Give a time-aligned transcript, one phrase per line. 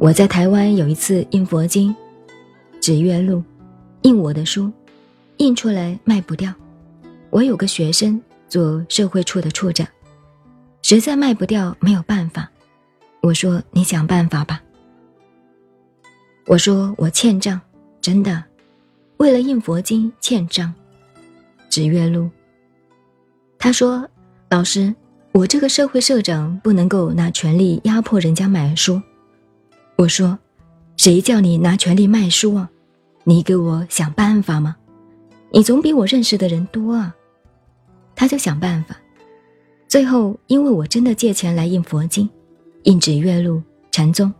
[0.00, 1.94] 我在台湾有一次印佛经，
[2.80, 3.44] 指月录，
[4.00, 4.72] 印我的书，
[5.36, 6.50] 印出来卖不掉。
[7.28, 8.18] 我有个学生
[8.48, 9.86] 做社会处的处长，
[10.80, 12.50] 实在卖不掉，没有办法。
[13.20, 14.62] 我说你想办法吧。
[16.46, 17.60] 我说我欠账，
[18.00, 18.42] 真的，
[19.18, 20.72] 为了印佛经欠账，
[21.68, 22.30] 指月录。
[23.58, 24.08] 他说
[24.48, 24.94] 老师，
[25.32, 28.98] 我这个社会社长不能够拿权力压迫人家买书。
[30.00, 30.38] 我说，
[30.96, 32.70] 谁叫你拿权力卖书啊？
[33.24, 34.74] 你给我想办法吗？
[35.50, 37.14] 你总比我认识的人多啊。
[38.16, 38.96] 他就想办法，
[39.86, 42.26] 最后因为我真的借钱来印佛经，
[42.84, 44.32] 印指月录禅宗。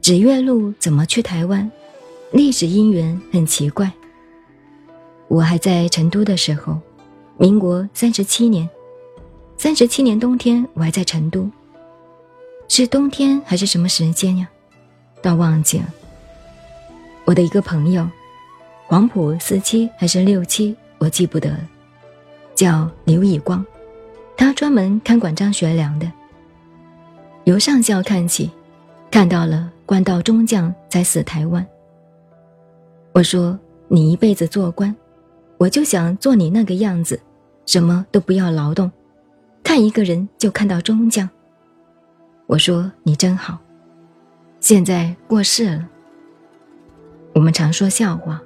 [0.00, 1.70] 指月录怎么去台湾？
[2.32, 3.88] 历史因缘很奇怪。
[5.28, 6.80] 我还在成都的时候，
[7.36, 8.68] 民国三十七年，
[9.56, 11.48] 三十七年冬天我还在成都。
[12.70, 14.46] 是冬天还是什么时间呀？
[15.22, 15.86] 到忘记了。
[17.24, 18.08] 我的一个朋友，
[18.86, 21.54] 黄埔四期还是六期，我记不得。
[22.54, 23.64] 叫刘以光，
[24.36, 26.10] 他专门看管张学良的。
[27.44, 28.50] 由上校看起，
[29.10, 31.64] 看到了官到中将才死台湾。
[33.12, 34.94] 我说你一辈子做官，
[35.56, 37.20] 我就想做你那个样子，
[37.64, 38.90] 什么都不要劳动，
[39.62, 41.28] 看一个人就看到中将。
[42.46, 43.56] 我说你真好，
[44.60, 45.88] 现在过世了。
[47.34, 48.42] 我们常说笑话，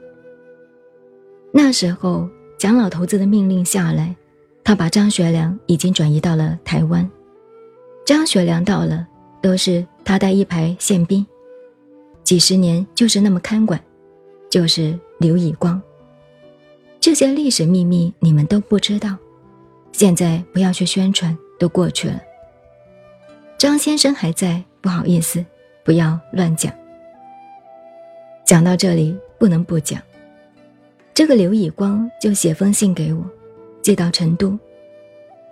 [1.52, 2.28] 那时候。
[2.58, 4.14] 蒋老头子的命令下来，
[4.62, 7.10] 他把张学良已经转移到了台湾。
[8.06, 9.04] 张学良到了，
[9.40, 11.26] 都是他带一排宪兵，
[12.22, 13.82] 几十年就是那么看管，
[14.48, 15.82] 就是刘以光。
[17.00, 19.16] 这些历史秘密你们都不知道，
[19.90, 22.20] 现在不要去宣传，都过去了。
[23.58, 25.44] 张先生还在，不好意思，
[25.84, 26.72] 不要乱讲。
[28.44, 30.00] 讲到这里，不能不讲。
[31.14, 33.24] 这个刘以光就写封信给我，
[33.82, 34.58] 寄到成都。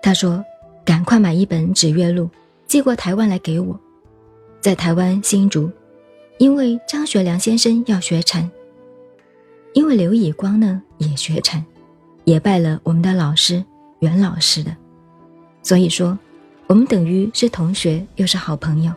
[0.02, 0.42] 他说
[0.84, 2.24] ：“赶快买一本《指月录》，
[2.66, 3.78] 寄过台湾来给我，
[4.60, 5.70] 在台湾新竹，
[6.38, 8.50] 因为张学良先生要学禅，
[9.74, 11.64] 因为刘以光呢也学禅，
[12.24, 13.62] 也拜了我们的老师
[13.98, 14.74] 袁老师的，
[15.62, 16.18] 所以说
[16.66, 18.92] 我们等于是同学又是好朋友。”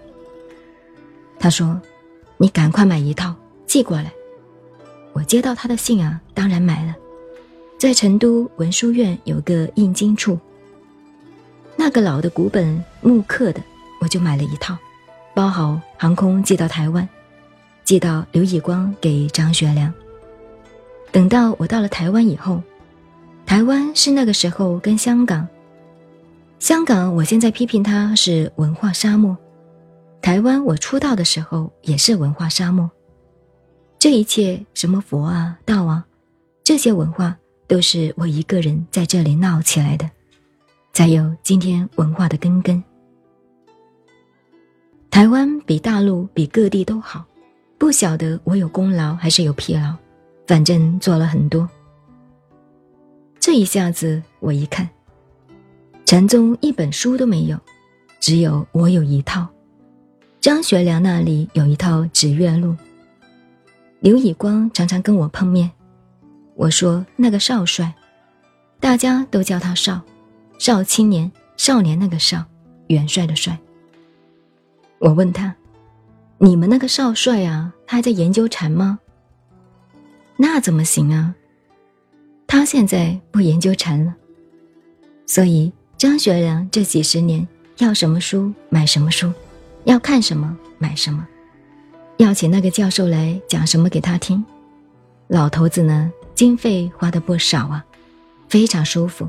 [1.44, 1.78] 他说
[2.40, 3.36] ：“你赶快买一套
[3.68, 4.10] 寄过来。”
[5.12, 6.96] 我接到他的信啊，当然买了。
[7.78, 10.40] 在成都文殊院有个印经处，
[11.76, 13.62] 那个老的古本木刻的，
[14.00, 14.78] 我就买了一套，
[15.36, 17.06] 包好航空寄到台湾，
[17.84, 19.94] 寄到刘以光给张学良。
[21.12, 22.64] 等到我到了台湾以后，
[23.46, 25.46] 台湾是那个时候跟香港，
[26.58, 29.36] 香港我现在批评它是文化沙漠，
[30.24, 32.90] 台湾我出道的时候也是文化沙漠。
[34.00, 36.06] 这一切，什么佛啊、道啊，
[36.64, 40.10] 这些文化都是我一个人在这里闹起来的，
[40.94, 42.82] 才有今天文化的根根。
[45.12, 47.26] 台湾比大陆比各地都好，
[47.78, 49.94] 不晓得我有功劳还是有疲劳，
[50.48, 51.70] 反正做了很多。
[53.42, 54.90] 这一下子我一看，
[56.06, 57.60] 禅宗一本书都没有，
[58.22, 59.46] 只有我有一套，
[60.44, 62.72] 张学良那里有一套《指月录》。
[64.02, 65.72] 刘以光常常跟我碰面，
[66.56, 67.94] 我说那个少帅，
[68.78, 70.02] 大家都叫他少，
[70.60, 72.44] 少青年、少年那个少，
[72.88, 73.58] 元帅的帅。
[75.00, 75.56] 我问他，
[76.40, 79.00] 你们那个少帅啊，他还在研究禅吗？
[80.36, 81.34] 那怎么行啊？
[82.48, 84.14] 他现在不研究禅了，
[85.26, 89.32] 所以张学良这几十年要什么书买什么书，
[89.86, 91.28] 要看什么买什么。
[92.18, 94.44] 要请那个教授来讲什么给他听，
[95.28, 97.84] 老头子呢，经费花的不少啊，
[98.48, 99.28] 非常舒服。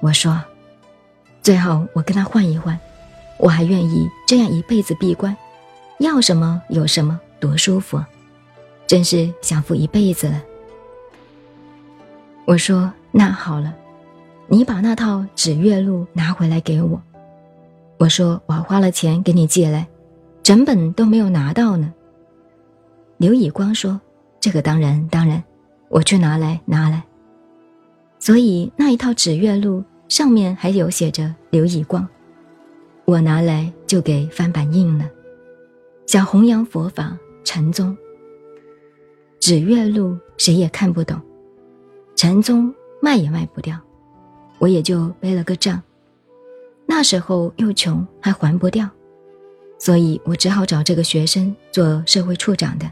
[0.00, 0.38] 我说，
[1.40, 2.78] 最好我跟他换一换，
[3.38, 5.34] 我还愿意这样一辈子闭关，
[5.98, 8.02] 要什么有什么，多舒服，
[8.86, 10.42] 真是享福一辈子了。
[12.44, 13.72] 我说那好了，
[14.48, 17.00] 你把那套《指月录》拿回来给我。
[18.02, 19.86] 我说我花了钱给你借来。
[20.42, 21.94] 整本都没有拿到呢。
[23.16, 24.00] 刘以光说
[24.42, 25.40] ：“这个当然当然，
[25.88, 27.04] 我去拿来拿来。”
[28.18, 29.78] 所以那一套《指月录》
[30.08, 32.04] 上面还有写着刘以光，
[33.04, 35.08] 我拿来就给翻版印了，
[36.04, 37.96] 想弘扬佛法禅宗。
[39.38, 40.08] 《指月录》
[40.38, 41.16] 谁也看不懂，
[42.16, 43.78] 禅宗卖也卖不掉，
[44.58, 45.80] 我也就背了个账。
[46.94, 48.86] 那时候又穷，还还不掉。
[49.78, 52.86] 所以我只好找这个学生做社会处长的，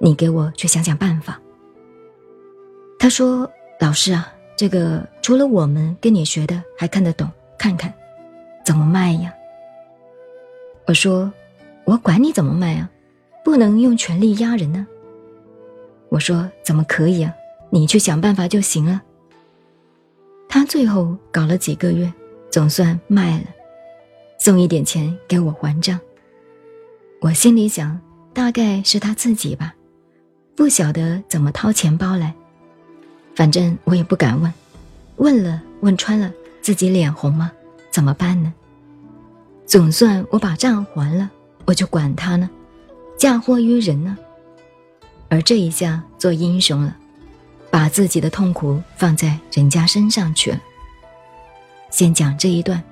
[0.00, 1.40] 你给我去想想办法。”
[2.98, 3.48] 他说
[3.78, 7.94] ：“老师啊，这个除了我们跟你学的还看得懂，看看
[8.64, 9.32] 怎么卖呀？”
[10.86, 11.32] 我说
[11.86, 12.90] ：“我管你怎么卖啊，
[13.44, 14.84] 不能用权力压人呢。”
[16.10, 17.32] 我说：“怎么可以啊？
[17.70, 19.00] 你去想办法就行了。”
[20.50, 22.12] 他最后搞了几个月，
[22.58, 23.44] 总算卖了，
[24.36, 25.96] 送一点钱给我还账。
[27.20, 27.96] 我心里想，
[28.34, 29.72] 大概是他自己吧，
[30.56, 32.34] 不晓得怎么掏钱包来。
[33.36, 34.52] 反正我也不敢问，
[35.18, 37.52] 问了问穿了，自己脸红吗？
[37.92, 38.52] 怎么办呢？
[39.64, 41.30] 总算我把账还了，
[41.64, 42.50] 我就管他呢，
[43.16, 44.18] 嫁祸于人呢。
[45.28, 46.96] 而这一下做英雄了，
[47.70, 50.60] 把自己的痛苦放在人家身上去了。
[51.90, 52.82] 先讲这一段。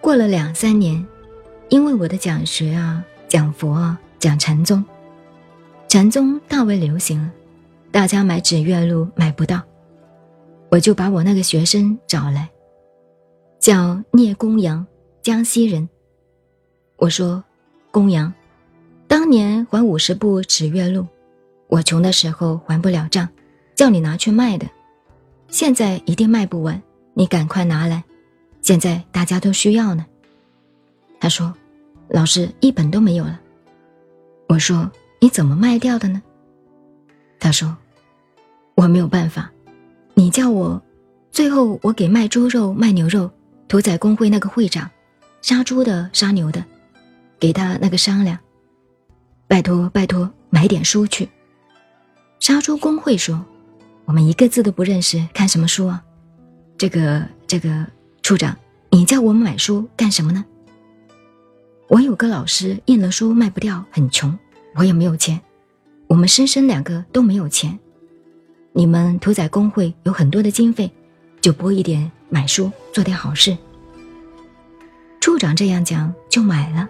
[0.00, 1.04] 过了两三年，
[1.68, 4.84] 因为我的讲学啊、讲佛啊、讲禅宗，
[5.88, 7.30] 禅宗大为流行。
[7.90, 9.62] 大家买纸月录买不到，
[10.68, 12.46] 我就把我那个学生找来，
[13.58, 14.86] 叫聂公羊，
[15.22, 15.88] 江西人。
[16.96, 17.42] 我说
[17.90, 18.30] ：“公羊，
[19.08, 21.06] 当年还五十部纸月录，
[21.68, 23.26] 我穷的时候还不了账，
[23.74, 24.68] 叫你拿去卖的，
[25.48, 26.82] 现在一定卖不完，
[27.16, 28.04] 你赶快拿来，
[28.60, 30.04] 现在大家都需要呢。”
[31.18, 31.52] 他说
[32.08, 33.40] ：“老师一本都没有了。”
[34.48, 34.90] 我说
[35.20, 36.22] ：“你怎么卖掉的呢？”
[37.40, 37.76] 他说。
[38.78, 39.50] 我没有办法，
[40.12, 40.82] 你叫我，
[41.30, 43.30] 最后我给卖猪肉、卖牛肉、
[43.66, 44.90] 屠宰工会那个会长，
[45.40, 46.62] 杀猪的、杀牛的，
[47.40, 48.38] 给他那个商量，
[49.48, 51.26] 拜托拜托买点书去。
[52.38, 53.42] 杀猪工会说，
[54.04, 56.04] 我们一个字都不认识，看什么书啊？
[56.78, 57.86] 这个这个
[58.22, 58.56] 处长，
[58.90, 60.44] 你叫我们买书干什么呢？
[61.88, 64.36] 我有个老师印了书卖不掉，很穷，
[64.74, 65.40] 我也没有钱，
[66.06, 67.78] 我们生生两个都没有钱。
[68.72, 70.92] 你们屠宰工会有很多的经费，
[71.40, 73.56] 就拨一点买书，做点好事。
[75.20, 76.88] 处长这样讲，就买了。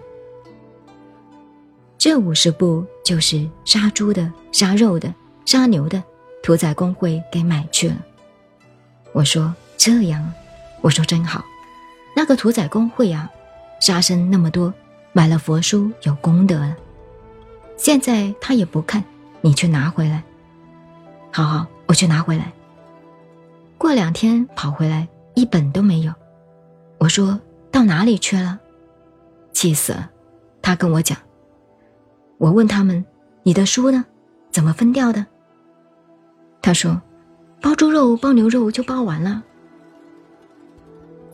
[1.97, 5.13] 这五十部就是杀猪的、杀肉的、
[5.45, 6.03] 杀牛的，
[6.43, 7.95] 屠宰工会给买去了。
[9.13, 10.33] 我说这样，
[10.81, 11.45] 我说真好。
[12.15, 13.29] 那个屠宰工会啊，
[13.79, 14.73] 杀生那么多，
[15.13, 16.75] 买了佛书有功德了。
[17.77, 19.03] 现在他也不看，
[19.41, 20.23] 你去拿回来。
[21.31, 21.67] 好好。
[21.89, 22.51] 我去拿回来。
[23.77, 26.13] 过两天跑回来，一本都没有。
[26.97, 27.39] 我说
[27.71, 28.59] 到哪里去了？
[29.53, 30.09] 气死了！
[30.61, 31.17] 他跟我讲。
[32.37, 33.05] 我问他们
[33.43, 34.03] ：“你的书呢？
[34.51, 35.25] 怎么分掉的？”
[36.61, 37.01] 他说
[37.63, 39.41] ：“包猪肉、包牛肉就包完了。”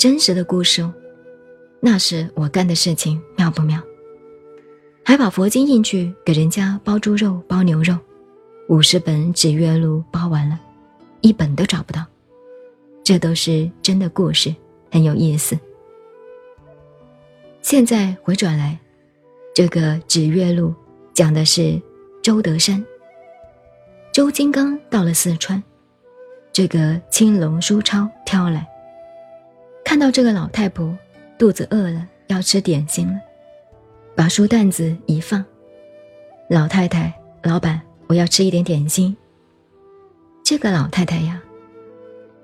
[0.03, 0.93] 真实的故事哦，
[1.79, 3.81] 那是我干的事情，妙不妙？
[5.05, 7.97] 还把佛经印去给人家包猪肉、包牛肉。
[8.67, 10.59] 五十本纸月录包完了，
[11.21, 12.05] 一本都找不到。
[13.01, 14.53] 这都是真的故事，
[14.91, 15.57] 很有意思。
[17.61, 18.77] 现在回转来，
[19.55, 20.75] 这个纸月录
[21.13, 21.81] 讲的是
[22.21, 22.85] 周德山。
[24.11, 25.63] 周金刚到了四川，
[26.51, 28.67] 这个青龙书超挑来，
[29.83, 30.97] 看到这个老太婆
[31.37, 33.19] 肚子饿了，要吃点心了，
[34.15, 35.43] 把书担子一放，
[36.49, 37.13] 老太太，
[37.43, 37.81] 老板。
[38.07, 39.15] 我要吃一点点心。
[40.43, 41.41] 这个老太太呀，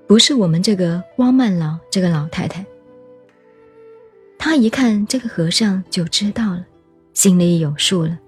[0.06, 2.64] 不是我们这个汪曼老这个老太太。
[4.38, 6.64] 她一看这个和尚就知道了，
[7.12, 8.18] 心里有数了。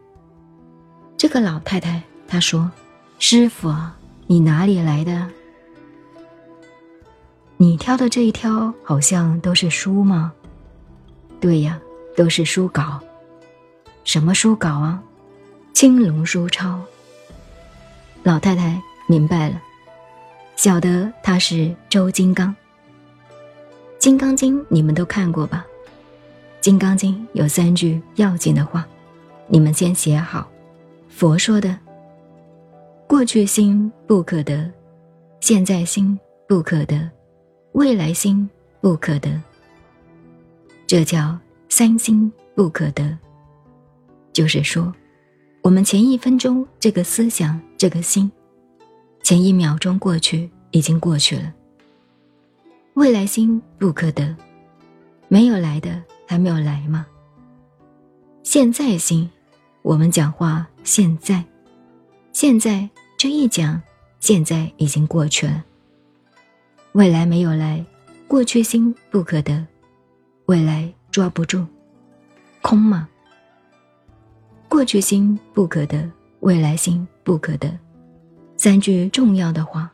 [1.16, 2.71] 这个老太太她说
[3.19, 3.75] ：“师傅，
[4.26, 5.26] 你哪里来的？
[7.62, 10.33] 你挑的这一挑好像都是书吗
[11.38, 11.81] ？”“对呀，
[12.16, 12.99] 都是书稿。
[14.02, 15.00] 什么书稿啊？
[15.73, 16.83] 青龙书抄。”
[18.25, 19.62] 老太太明白了，
[20.57, 22.49] 晓得他是周金刚。
[23.97, 25.64] 《金刚经》你们都看过吧？
[26.61, 28.85] 《金刚经》有三句要紧的话，
[29.47, 30.50] 你们先写好。
[31.09, 31.78] 佛说的：
[33.07, 34.69] 过去心不可得，
[35.38, 37.09] 现在心不可得，
[37.73, 38.49] 未来心
[38.81, 39.41] 不可得。
[40.87, 41.38] 这叫
[41.69, 43.17] 三心不可得。
[44.33, 44.93] 就是说。
[45.62, 48.29] 我们前一分钟这个思想，这个心，
[49.23, 51.55] 前一秒钟过去已经过去了。
[52.95, 54.35] 未来心不可得，
[55.29, 57.07] 没有来的还没有来吗？
[58.43, 59.31] 现在心，
[59.83, 61.45] 我们讲话现在，
[62.33, 63.81] 现在这一讲，
[64.19, 65.64] 现在已经过去了。
[66.93, 67.83] 未来没有来，
[68.29, 69.67] 过去心不可得，
[70.45, 71.65] 未来抓不住，
[72.61, 73.09] 空吗？
[74.69, 77.79] 过去心不可得，未来心不可得，
[78.59, 79.91] 三句重要的话。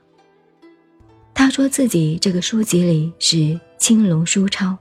[1.32, 4.76] 他说自己这个书籍里是青龙书抄。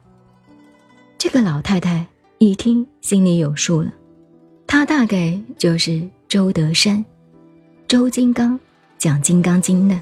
[1.20, 2.04] 这个老太太
[2.40, 3.94] 一听心里有数了，
[4.66, 7.06] 她大概就是周德山，
[7.88, 8.60] 周金刚
[8.98, 10.02] 讲《金刚经》的。